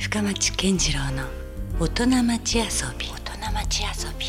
[0.00, 1.24] 深町健次郎の
[1.78, 2.64] 大人町遊
[2.98, 3.06] び。
[3.06, 4.26] 大人町遊び。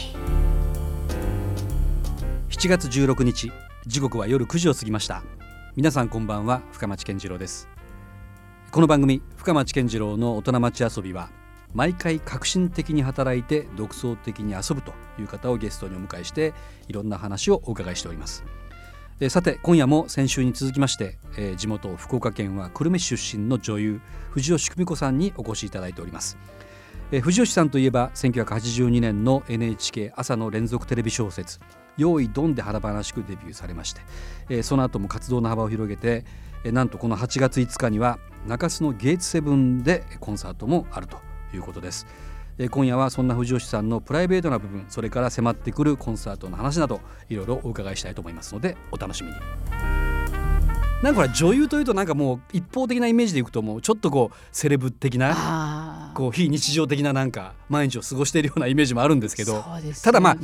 [2.49, 3.49] 7月16日
[3.87, 5.23] 時刻は夜9時を過ぎました。
[5.77, 7.69] 皆さんこんばんは深町健次郎です。
[8.69, 11.29] この番組深町健次郎の大人町遊びは
[11.73, 16.53] 毎回革新的に働いて独創的に遊ぶという方をゲストにお迎えして
[16.89, 18.43] いろんな話をお伺いしております
[19.21, 24.01] えーさて今夜も先週に続きまして、えー地元福岡県は久留米市出身の女優
[24.31, 26.39] 藤吉久美子さんにお越しいただいております、
[27.11, 31.59] えー藤吉さんといえば1982年の NHK 朝の連続テレビ小説
[31.97, 34.01] 「用意ドン」で華々しくデビューされまして、
[34.49, 36.25] えーその後も活動の幅を広げて、
[36.63, 38.17] えーなんとこの8月5日には
[38.47, 41.17] 中洲のゲーツセブンでコンサートもあると
[41.53, 42.07] いうことです。
[42.61, 49.35] えー今夜はそんな藤吉さんのプライベートな部分それから迫ってくるコンサートの話などいろいろお伺いしたいと思いますのでお楽しみに。
[51.01, 59.65] なんかこれ女優というとなんかもう一方的なイメージでいくともうちょっとこうセレブ的なこう非日常的ななんか毎日を過ごしているようなイメージもあるんですけど
[60.03, 60.37] ただまあ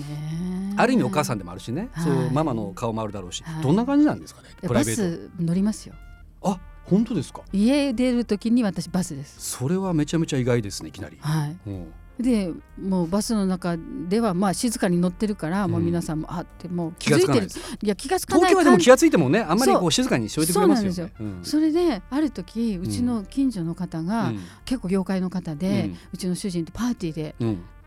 [0.81, 2.03] ある意味お母さんでもあるしね、はい。
[2.05, 3.63] そうママの顔もあるだろうし、はい。
[3.63, 4.49] どんな感じなんですかね？
[4.61, 5.93] プラバイベース乗りますよ。
[6.41, 7.43] トあ本当ですか？
[7.53, 9.35] 家出る時に私バスです。
[9.39, 11.57] それはめちゃめちゃ意外ですねいきなり、はい。
[11.67, 12.51] うんで
[12.81, 17.45] もうバスの中ではまあ静かに乗ってるから、もう皆さんもあってもう気がつかない。
[17.45, 19.87] いてるいや気がつかない東京はでも気がついてもねあんまりこそう。
[19.87, 20.93] う静かにしておいてくれますよね。
[20.95, 21.39] そううん。
[21.43, 24.39] それである時うちの近所の方が、うん。
[24.65, 27.35] 結構業界の方で、ううんちの主人とパーティーで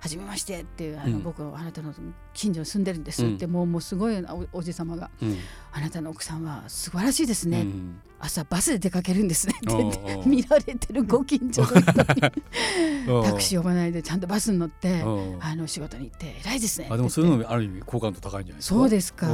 [0.01, 1.23] うん「はじめまして」っていうあの、うん。
[1.23, 1.93] 僕あなたの
[2.33, 4.17] 近所に住んでるんですって、もうもうすごい
[4.53, 5.37] おおじ様がうん
[5.73, 8.01] 「あなたの奥さんは素晴らしいですね、うん。
[8.19, 11.85] 朝バスで出かけるんですね」って見られてるご近所の人に
[13.09, 13.21] う。
[13.21, 15.37] んタクシー呼ばないでちゃんとバスに乗ってう。
[15.37, 18.75] んあの仕事に行って偉いですねあでもそういうのある意味好感度高いんじゃないですか？
[18.77, 19.27] そうですか。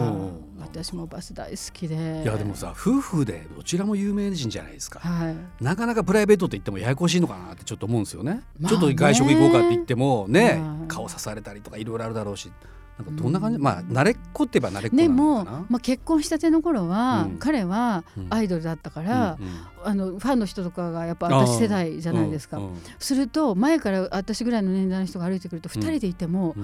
[0.59, 2.23] 私もバス大好きで。
[2.25, 5.01] いやでもさ夫婦でどちらも有名人じゃないですか。
[5.01, 5.37] はい。
[5.63, 8.79] なかなかプライベートって言ってもややこしいのかなってちょっと思うんですよね,、まあね。
[8.79, 10.89] ちょっと外食行こうかって言ってもね、はい。
[10.89, 12.51] 顔刺されたりとかいろいろあるだろうし
[12.99, 15.67] なんかどんな感じ、まあ慣れっこって言えば慣れっこなでのも、かな。
[15.69, 17.39] まあ、結婚したての頃は、うん。
[17.39, 18.27] 彼はうん。
[18.31, 19.53] アイドルだったから、うんうん。
[19.85, 25.83] あのファンの人とかがやっぱ私世代じゃないですか、うんうんすると前から私ぐらいの年代の人が歩いてくるとうん。
[25.83, 26.55] 2人でいても、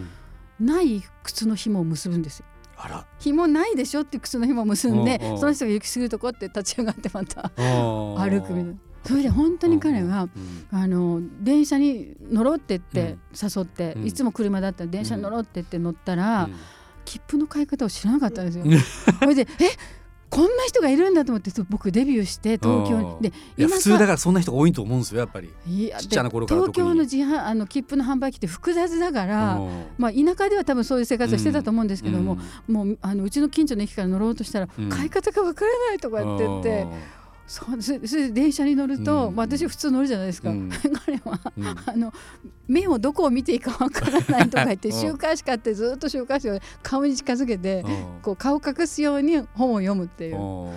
[0.61, 0.67] うん。
[0.67, 2.47] ない靴の紐を結ぶんですよ。
[2.79, 3.07] あら。
[3.19, 4.01] 紐ないでしょ？
[4.01, 5.39] って靴の紐を結んで、うんうん。
[5.39, 8.75] その人が行き過ぎるとこって立ち上がってまた歩歩くみたいな
[9.05, 10.29] それで本当に彼が、
[10.71, 14.07] あの電車に乗ろうって言って誘って、うん。
[14.07, 16.49] いつも車だったら電車に乗ろうって言って乗ったら、
[17.05, 18.65] 切符の買い方を知らなかったんですよ。
[19.21, 19.47] それでえ
[20.33, 23.31] こんな人がいるんだと思って僕デビューして 東京に。
[23.31, 25.51] でいや普通ださからそんな人多いと思うんですよやっぱり。
[25.67, 26.89] いやちっちゃな頃からで特に。
[26.89, 29.85] 東京の自販あの切符の販売機って複雑だから、うん。
[29.99, 34.89] まあ、田舎では多分そういう生活をしてたと思うんですけども、もうあのうちの近所の駅から乗ろうとしたら、うん。
[34.89, 36.87] 買い方がわからないとかって言って、
[37.47, 39.37] そうそれ電車に乗ると、うん。
[39.37, 40.71] まあ、私普通乗るじゃないですか、うん。
[41.05, 41.67] 彼はうん。
[41.67, 42.13] あの
[42.69, 45.01] 目をどこを見ていいかわからないとか言って うん。
[45.01, 48.21] 週刊誌買ってずっと週刊誌を顔に近づけてうん。
[48.23, 50.41] こう顔隠すように本を読むっていう。
[50.41, 50.73] うん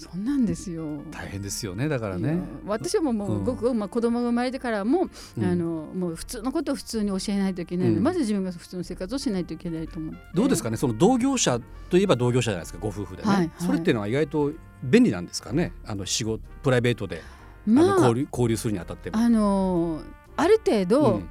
[0.00, 1.02] そんなんですよ。
[1.10, 2.40] 大変ですよねだからね。
[2.66, 3.40] 私はもうもうん。
[3.42, 5.44] うごく、まあ、子供が生まれてからも、うん。
[5.44, 8.04] あのもう普通のことを普通に教えないといけないので、うん。
[8.04, 10.14] まず自分が普通の生活をしないといけないと思う。
[10.34, 10.76] どうですかね？
[10.76, 13.50] その同業者といえば同業者じゃないですかご夫婦でね、はいはい。
[13.58, 14.52] それっていうのは意外と
[14.82, 15.72] 便利なんですかね？
[15.84, 17.22] あの仕事プライベートで、
[17.68, 19.18] あまあの交流交流するにあたっても。
[19.18, 20.00] あの
[20.36, 21.28] ある程度、うん。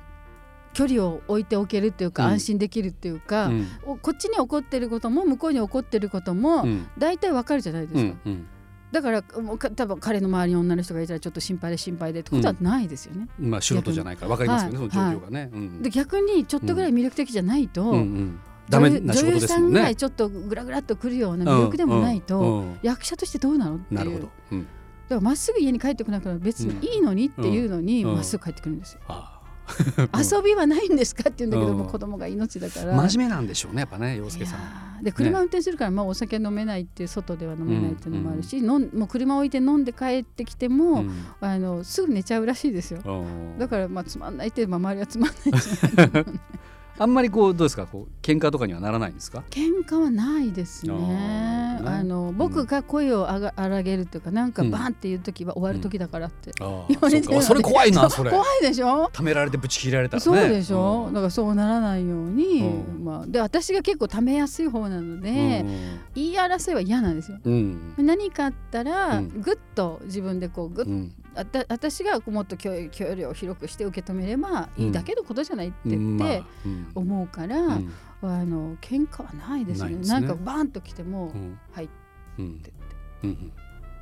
[0.71, 2.33] 距離を置いておけるっていうか、うん。
[2.33, 3.67] 安心できるっていうか、うん。
[3.87, 6.87] おこっちに起こってることも向こうに起こってることも、うん。
[6.99, 8.47] 大体わかるじゃないですか、うんうん
[8.91, 13.27] だからもうか多分彼の周りに女の人がいたらちょっと心配で心配でってことはないですよね。
[13.37, 14.89] まあ素人じゃないから分かりますよね、はい。
[14.89, 15.49] その状況がね。
[15.53, 15.81] うん。
[15.83, 18.39] で逆にちょっとぐらい魅力的じゃないと、うんうん。
[18.67, 19.95] ダメな仕事ですもん女優さんぐらねい。
[19.95, 22.69] ちょっとグラグラっとくるような魅力でもないと、うんうん。
[22.71, 23.99] うん役者としてどうなのっていう。
[23.99, 24.29] なるほど。
[24.51, 24.63] うん。
[24.63, 28.15] だからまっすぐ家に帰ってこなくても別にいいのにっていうのにうん。
[28.15, 29.01] まっすぐ帰ってくるんですよ。
[29.07, 29.38] ああ
[30.17, 32.95] 遊びはないんですかって言うんだけども、うん子供が命だから。
[32.95, 35.03] 真面目なんでしょうねやっぱね洋介さん。
[35.03, 43.01] で車運転するから、まあ、お酒飲めないっていう外では飲めないっていうのもあるし、飲んもう車置いて飲んで帰ってきても、うんあのすぐ寝ちゃうらしいですよ。
[43.05, 46.25] うんだからまあつまんないって、まあ、周りはつまんないじゃない
[46.99, 47.87] あんまりこうどうですか？
[47.87, 49.43] こう喧嘩とかにはならないんですか？
[49.49, 51.79] 喧嘩はないですね。
[51.85, 58.29] あの僕が声をあが荒げるというかなんかバンっていう時は終わる時だからって、あ言われてそれ怖いなそれ。
[58.31, 59.09] 怖いでしょ？
[59.13, 60.23] ためられてぶち切られたらね。
[60.23, 61.13] そうでしょ、うん。
[61.13, 62.61] だからそうならないように、
[62.97, 63.05] うん。
[63.05, 65.65] まあ、で私が結構ためやすい方なので、
[66.15, 67.37] 言い争いは嫌なんですよ。
[67.97, 69.41] 何かあったら、うん。
[69.41, 70.85] ぐっと自分でこうぐっ
[71.35, 76.43] 私がもっと距離を広くして受け止めればいいだけのことじゃないって言って
[76.95, 77.93] 思うから、うん。
[78.21, 80.07] あの喧嘩はないですねね。
[80.07, 81.59] なんかバーンと来ても、うん。
[81.71, 81.89] はいっ
[82.39, 82.71] うんて。
[83.23, 83.29] うん。
[83.29, 83.53] うん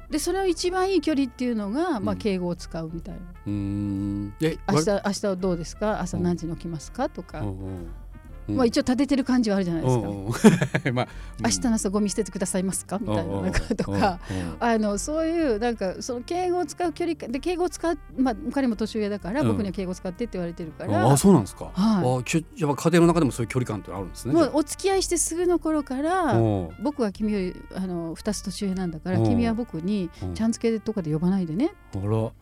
[0.09, 3.19] でそれを一番いい距離っていうのが、まあ、うん敬語を使うみたいな。
[3.45, 4.33] うーん。
[4.41, 5.99] え明日明日はどうですか？
[5.99, 7.09] 朝何時に起きますか？
[7.09, 7.87] とか、うん
[8.49, 8.55] うん。
[8.55, 10.25] まあ、一応立ててる感じはあるじゃないですか、うん。
[10.85, 10.95] うん。
[10.95, 11.07] まあ
[11.43, 12.97] 明日の朝ゴミ捨ててくださいますか？
[12.99, 14.19] みたいななんかとか。
[14.59, 22.19] あのそういうなんかその敬語を使う距離感で敬語を使う、まあ、彼も年上だから、うん僕には敬語を使ってって言われてるから、ああそうなんですか、はい。
[22.19, 24.33] あきやっぱ家庭の中でもそういう距離感ってあるんですね。
[24.33, 29.25] もうお付き合いしてすぐの頃からお僕は君よりあの2つ年上なんだからうん。
[29.25, 30.33] 君は僕にうん。
[30.33, 31.71] ちゃん付けとかで呼ばないでね。
[31.95, 32.33] あらお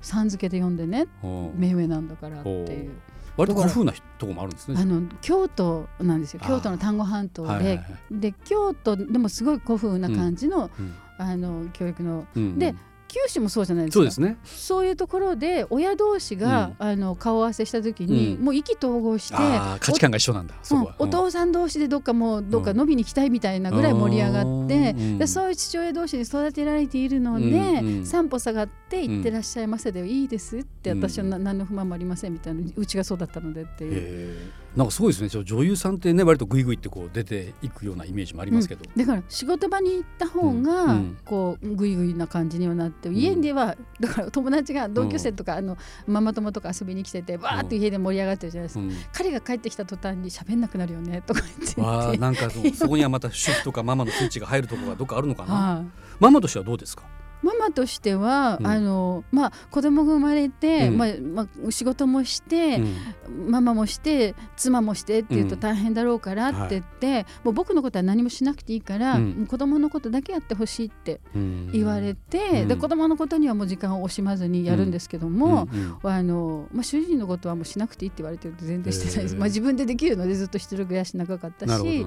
[0.00, 1.06] さん付けで呼んでね。
[1.22, 2.92] お目上なんだからっていう
[3.40, 4.76] 割と古風なとこもあるんですね。
[4.78, 6.40] あの京都なんですよ。
[6.46, 7.86] 京都の丹後半島で、はいはいはい。
[8.10, 12.26] で京都でもすごい古風な感じの,、うんあの教育の。
[12.36, 12.58] うん。
[12.58, 12.74] で
[13.10, 13.98] 九州もそうじゃないですか。
[13.98, 14.38] そうですね。
[14.44, 18.44] そういうところで親同士が、あの顔合わせした時に、うん。
[18.44, 25.18] もう意気投合して価値観が一緒なんだそこは、うんお父さん同士でどっかもうどっか飲みに行きたいみたいなぐらい盛り上がって、うん。
[25.18, 28.06] でそういう父親同士に育てられているので、うんうん。
[28.06, 34.52] 散歩下がって行ってらっしゃいませでいいですって、うん私はな何の不満もありませんみたいなうちがそうだったのでっていう。
[34.76, 35.44] なんかすごいですね。
[35.44, 40.62] 女優さんってね割とグイグイってこう出ていくようなイメージもありますけど、だから仕事場に行った方うん。
[40.62, 41.18] がうん。
[41.24, 43.16] こうグイグイな感じにはなって、ん。
[43.16, 45.76] 家ではだから友達が同級生とか、あの
[46.06, 48.92] ママ友とか遊びに来ててわーって家で盛り上がってるじゃないですか、うん。
[49.12, 51.80] 彼が帰ってきた途端に喋んなくなるよねとか言って。
[51.80, 55.86] わあなんかそそこにはまた主婦とかママのスイッチが入るところがどっかあるのかな、 はい。
[56.20, 57.02] ママとしてはどうですか？
[57.42, 58.66] ママとしては、うん。
[58.66, 60.98] あのまあ子供が生まれて、うん。
[60.98, 62.80] まあまあ、仕事もして、
[63.28, 63.50] うん。
[63.50, 65.60] ママもして妻もしてっていうとうん。
[65.60, 69.46] 大変だろうからって言って、もう僕のことは何もしなくていいから、うん。
[69.46, 71.70] 子供のことだけやってほしいってうん。
[71.72, 72.68] 言われて、うん。
[72.68, 76.10] で子供のことにはもう時間を惜しまずにやるんですけども、うん。
[76.10, 82.06] あのまあ、主人のことはもうしなくていいって言われてると全然してないです、まあ、自分でできるのでずっと一人暮らし長かったし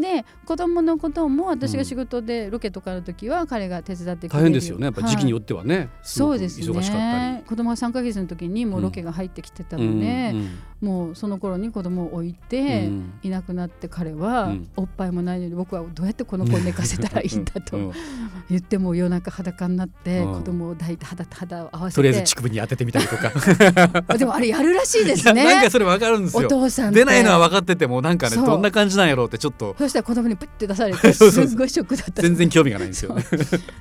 [0.00, 4.42] で子供のことも私が仕事でロケとかの時は彼が手伝ってくれる。
[4.42, 5.42] 大変ですよねやっぱ時期によはい。
[5.42, 6.60] ってはね、すごくそうです
[6.92, 7.42] ね。
[7.46, 13.12] 子供が3ヶ月の時にもうロケが入ってきてたので、うんもうその頃に子供を置いうんて、うん。
[13.22, 14.68] いなくなって彼は、うん。
[14.76, 17.92] おっぱいもないのに僕はどうやってこの子を寝かせたらいいんだとうん
[18.48, 20.34] 言っても夜中裸になって、うん。
[20.34, 21.96] 子供を抱いて肌と肌を合わせて。
[21.96, 23.32] とりあえず乳首に当ててみたりとか。
[24.08, 25.44] あ でもあれやるらしいですね。
[25.44, 32.22] なんかそれわかるんですおよ父さん出ないのは分かっててもなんかねどんな感じなんやろうってちょっとそしたら子供にプッて出されて すっごいショックだった。
[32.22, 33.14] 全然興味がないんですよ。
[33.14, 33.24] ね。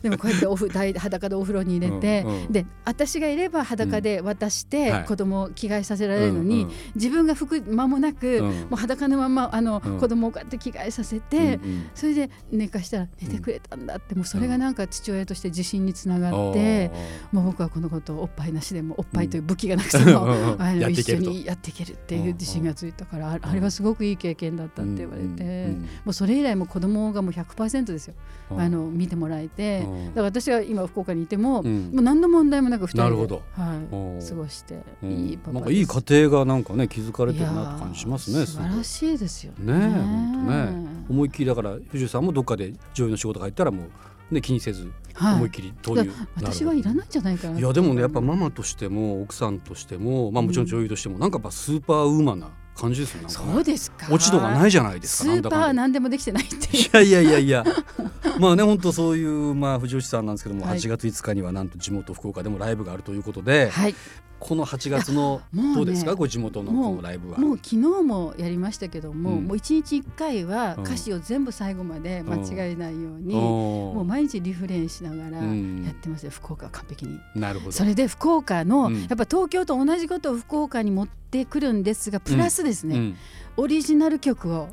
[0.04, 2.52] でもこうやっておふ裸でお風呂に入れて、うんうん。
[2.52, 5.06] で私がいれば裸で渡して、はい。
[5.06, 6.72] 子供を着替えさせられるのに、うんうん。
[6.96, 8.42] 自分が服間もなく、うん。
[8.44, 10.00] もう裸のままあの、うん。
[10.00, 11.60] 子供をこうやって着替えさせて、
[11.96, 16.92] それで寝かしたら寝てくれたんだって、もうそれがなんか父親として自信につながって、
[17.31, 28.14] もう僕はこのことをおっぱいなしでもおっぱいという武器がなくても、あの一緒にやっていけるっていう自信がついたから、ああれはすごくいい経験だったって言われて、もうそれ以来もう子供がもう100%ですよ、
[28.52, 28.62] うん。
[28.62, 30.06] あの見てもらえて、うん。
[30.08, 31.92] だから私が今福岡にいても、うん。
[31.94, 33.42] もう何の問題もなく2人でなるほど。
[33.54, 34.20] はい、うん。
[34.28, 35.12] 過ごして、うん。
[35.12, 38.46] いいパパなんかいい家庭がなんかね築かれてるなって感じしますね。
[38.46, 39.74] 素晴らしいですよね。
[39.74, 40.88] え本当ね。
[41.10, 43.84] 思いっきりだから藤井さんもどっかで女優の仕事が入ったらも
[44.32, 45.36] うね気にせずはい。
[45.36, 46.12] 思いっきり投入。
[46.36, 53.30] 私はいらないんじゃないかないやでもねやっぱママとしても奥さんとしてもまあもちろん女優としてもなんかやっぱスーパーウーマンな感じですよね。
[53.30, 54.07] そうですか。
[54.12, 55.33] 落ち度がないじゃないですか。
[55.33, 56.45] スーパー何でもできてない。
[56.45, 57.63] っていういやいやいやいや。
[58.39, 60.77] まあね本当そういうまあ藤吉さんなんですけども、はい。
[60.77, 63.95] 8月5日にはなんと地元福岡でもライブがあるということで、はい
[64.40, 66.15] この8月のどうですか？
[66.15, 67.38] ご地元のこのライブは。
[67.38, 69.46] もう昨日もやりましたけども、うん。
[69.46, 70.84] もう一日一回はうん。
[70.84, 76.24] 歌詞を全部最後まで間違えないように、もう毎日リフレインしながらうんやってます。
[76.24, 77.20] よ、福岡は完璧に。
[77.36, 77.72] なるほど。
[77.72, 79.00] それで福岡の、うん。
[79.00, 83.15] やっぱ東京と同じことを福岡に持ってくるんですがプラスですね、うん。
[83.58, 84.70] オリジナル曲を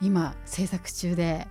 [0.00, 1.46] 今制作中で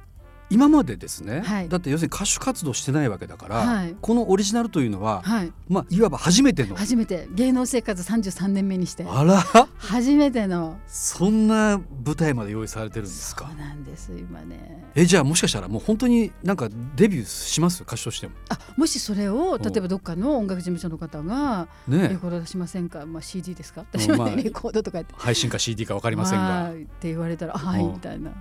[0.50, 1.70] 今までですね、はい。
[1.70, 3.96] だって要するに歌手活動してないわけだから、はい。
[4.02, 5.52] このオリジナルというのは、はい。
[5.68, 6.76] まあいわば初めての。
[6.76, 7.28] 初めて。
[7.34, 9.06] 芸能生活33年目にして。
[9.10, 9.42] あら。
[9.78, 10.78] 初めての。
[10.88, 13.48] そんな舞台まで用意されてるんですか？
[13.48, 14.86] そうなんです今ね。
[14.96, 18.34] えじゃあもしかしたらもう本当になんかデビューします歌手としても。
[18.50, 19.62] あもしそれをん。
[19.62, 24.36] 例えばどっかの音楽事務所の方が「ねレコード出しませんか、まあ、CD ですか?」うん私はねまあ。
[24.42, 25.14] レコードとか言って。
[25.18, 27.94] 配信か CD か分かりませんはがいって言われたら「はい」うん。
[27.94, 28.32] みたいな。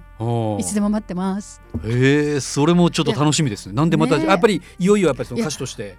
[0.58, 1.60] いつでも待ってます。
[1.84, 3.74] えー、それもちょっと楽しみですね。
[3.74, 5.96] なんでまた、やっぱりいよいよやっぱりその歌手として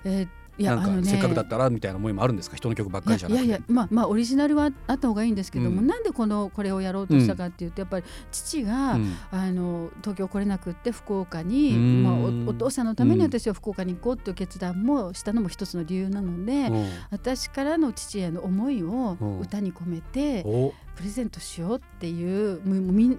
[0.57, 2.55] やなんかせっかくだったらみたいな思いもあるんですか？
[2.57, 3.45] 人の曲ばっかりじゃなくて。
[3.45, 5.87] いやいやまあまあオリジナルはあった方がいいんですけども、うん。
[5.87, 9.13] なんでこのこれをやろうとしたかっていうと、やっぱり父が、うん。
[9.29, 12.03] あの東京来れなくって福岡に、うん。
[12.03, 12.13] まあ、
[12.47, 16.89] おお父さんのためにうん私は福岡に行こうっていう決断もしたのも一つの理由なので、うん。
[17.11, 19.39] 私からの父への思いをうん。
[19.41, 20.73] 歌に込めてお。
[20.95, 22.59] プレゼントしようっていう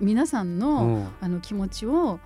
[0.01, 1.09] 皆さんの,、うん。
[1.21, 2.19] あの気持ちを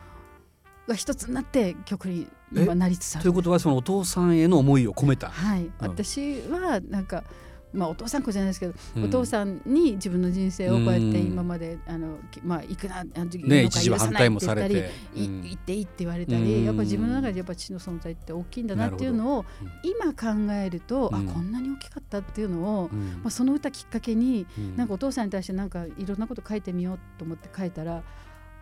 [0.88, 5.28] が一つになって曲に今なりつつあるということはそのお父さんへの思いを込めた。
[5.30, 5.72] はい、うん。
[5.80, 7.24] 私はなんか
[7.72, 9.04] まあお父さん子じゃないですけど、うん。
[9.04, 14.90] お父さんに自分の人生をこうやってうん今まであのきまあ行くなあの時ね一時は反対もされりて。
[15.14, 15.42] いうん。
[15.44, 16.64] 行っていいって言われたり、うん。
[16.64, 23.20] やっぱ自分の中でやっぱ父の存在って大きいんだなっていうのをうん今考えると、うんあこんなに大きかったっていうのを、うん。
[23.22, 24.76] まあ、その歌きっかけに、うん。
[24.76, 28.02] なんかお父さんに対してなんかいろんなこと書いてみようと思って書いたら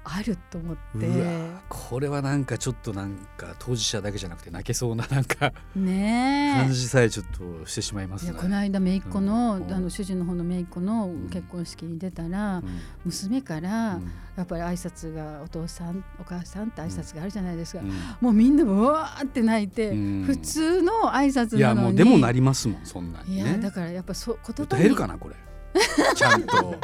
[0.02, 1.08] あると思って。
[1.68, 6.60] これはなんかちょっとなんか当事者だけじゃなくて泣けそうななんかねえ。
[6.62, 7.26] 感じさえちょっ
[7.60, 8.32] としてしまいますね。
[8.32, 11.28] いやこの間姪っ子の,、うんあの主人の方の姪っ子のん。
[11.28, 12.64] 結婚式に出たら、うん。
[13.04, 14.10] 娘から、うん。
[14.36, 17.92] やっぱり挨拶がお父さんお母さんって挨拶があるじゃないですか、うん。
[18.20, 20.24] もうみんなうわーって泣いて、うん。
[20.24, 21.86] 普通の挨拶いやなのに。
[21.88, 23.58] もうでもなりますもんそんなにいやね。
[23.58, 25.36] だからやっぱそう言葉歌えるにかなこれ。
[26.14, 26.78] ちゃんと。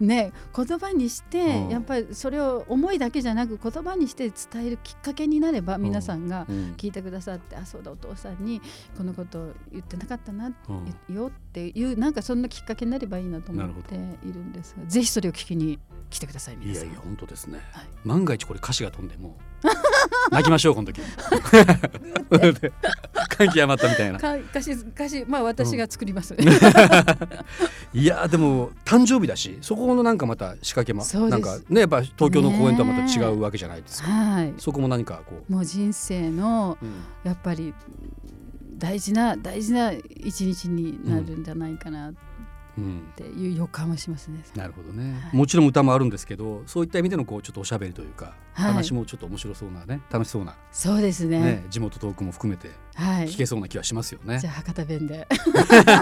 [0.00, 1.68] ね言葉にしてうん。
[1.68, 6.74] やっぱりそれを思いだけじゃなく言葉にして伝えるきっかけになれば皆さんがうん。
[6.76, 8.60] 聞いてくださってあそうだお父さんに
[8.96, 13.98] このことを言ってなかったなうんよっていうなんかそんなきっかけになればいいなと思ってい
[14.32, 15.78] るんですがぜひそれを聞きに
[16.10, 16.84] 来てくださいい皆さん。
[16.86, 17.60] やいや本当ですね。
[17.72, 17.86] はい。
[18.04, 19.36] 万が一これ歌詞が飛んでも
[20.30, 21.00] 泣きましょうこの時。
[23.38, 24.18] 感極まったみたいな。
[24.18, 26.34] か歌詞歌詞まあ私が作ります、
[27.94, 34.10] いやでも誕生日だしそこのなんかまた仕掛けもなんかねやっぱ東京の公演とはまた違うわけじゃないですか。
[34.10, 34.54] はい。
[34.58, 36.84] そこも何かこもう人生のう。
[36.84, 36.92] うん。
[37.24, 37.72] やっぱり
[38.76, 42.14] 大事な大事な一日になるんじゃないかなっ
[42.78, 44.42] うんていう予感はしますね。
[44.54, 51.40] なるほどね、はいもちろん歌もあるんですけどそういった意味でのこうちょっとおしゃべりというか、はい話もちょっと面白そうなね楽しそうな、そうですね。
[51.40, 53.28] ね地元トークも含めてはい。
[53.28, 54.46] 聞けそうな気はしますよねじ。
[54.48, 55.28] ゃあ博多弁で。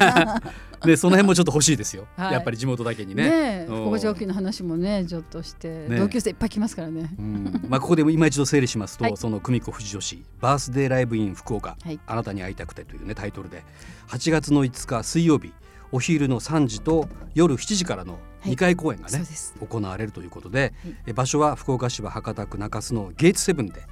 [0.85, 3.25] でその辺もちょっと欲しいですよ、はいやっぱり地元だけにね。
[3.25, 3.31] ね
[3.63, 7.15] え、うん保護条件の話もね、ちょっとして、ね同級生いっぱい来ますからね。
[7.19, 13.65] うんまあここでも今一度整理しますと、はいその久美子富士女子バースデーライブイン福岡、はいあなたに会いたくてというねタイトルで
[14.09, 15.53] 8月の5日水曜日
[15.93, 18.53] お昼の3時と夜7時からのはい。
[18.53, 19.55] 2回公演がね、そうです。
[19.61, 23.83] 行われるということで、はいえ場所は福岡市は博多区中洲のゲートセブンで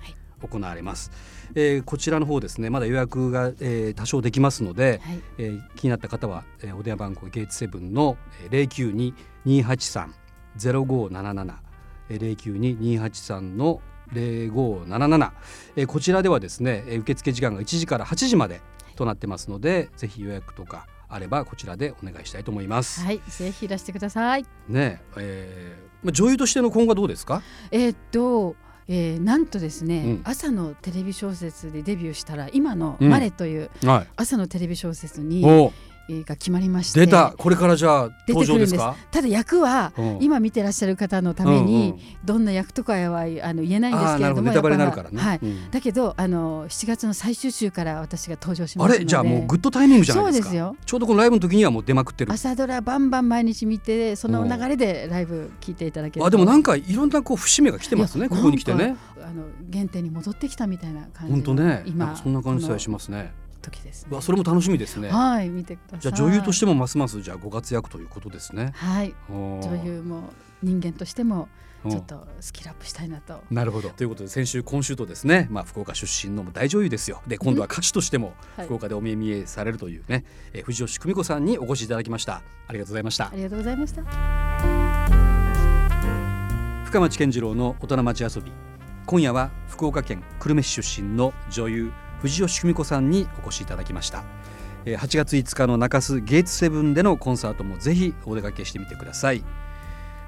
[0.48, 1.10] 行われます、
[1.54, 5.20] えーこちらの方ですねまだ予約が、えー多少できますので、はい。
[5.38, 9.14] えー気になった方は、えーお電話番号ゲートセブンのえー
[9.46, 11.54] 092-283-0577
[12.10, 13.80] えー092-283の
[14.12, 15.30] 0577、
[15.76, 18.60] えーこちらではですね、えー受付時間が1時から8時まで
[18.96, 23.00] となってますので、ぜひ予約とかあればこちらでお願いしたいと思います。
[23.02, 24.46] はい、ぜひいらしてください。
[24.68, 27.42] ねえーまあ、女優としての今後はどうですか？
[27.70, 28.56] えーっと。
[28.86, 35.72] えーなんとですね、うん朝のテレビ小説でデビューしたら今の「うんマレ」というはい朝のテレビ小説に、おえー
[36.08, 37.00] が決まりまして。
[37.00, 37.34] 出た。
[37.36, 38.96] これからじゃあ出登場ですか？
[39.10, 40.18] ただ役はうん。
[40.20, 41.98] 今見てらっしゃる方のためうんにうん。
[42.24, 45.40] どんな役とかはあの言えないんですけれどもネタバレになるからね、はい。
[45.42, 45.70] うん。
[45.70, 49.00] だけどあの7月の最終週から私が登場しまあすので。
[49.00, 49.06] れ？
[49.06, 50.44] じゃあもうグッドタイミングじゃないですか。
[50.44, 50.76] そうですよ。
[50.84, 52.32] ちょうどこのライブの時にはもう出まくってる。
[52.32, 56.26] 朝ドラバンバン毎日見てその流れでライブ聞いていただけると。
[56.26, 58.96] あでもなんかいろんなこう節目が来てますねここに来てね。
[59.22, 61.82] あの原点に戻ってきたみたいな感じ本当ね。
[61.86, 63.18] 今かそんな感じさえしこますね。
[63.18, 64.08] の時ですね。
[64.12, 65.08] うわそれも楽しみですね。
[65.08, 66.00] はい見てください。
[66.00, 68.72] じゃあ女優としてもますますじゃあご活躍ということですね。
[68.74, 69.14] はい。
[69.28, 70.30] 女優も
[70.62, 71.60] 人間としてもう。
[71.60, 73.42] んちょっとスキルアップしたいなと。
[73.50, 73.90] なるほど。
[73.90, 77.20] ということで先週今週とですね、まあ、福岡出身の大女優ですよ。
[77.26, 78.66] で今度は歌手としてもはい。
[78.66, 82.42] 福岡でお見え見えされるというね、えー藤吉久美子さんにお越しいただきました。
[82.68, 83.26] ありがとうございました。
[83.26, 84.02] ありがとうございました。
[86.86, 88.50] 深町健次郎の大人町遊び。
[89.06, 94.24] 今夜は福岡県久留米市出身の女優藤吉久美子さんにお越しいただきました。
[94.84, 99.42] 8月5日の中洲ゲイツセブンでのコンサートもぜひお出かけしてみてください。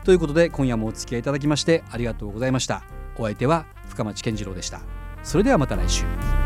[0.05, 2.83] ということで今夜もお付き合いいただきましてありがとうございました。
[3.19, 4.81] お相手は深町健次郎でした。
[5.23, 6.46] それではまた来週。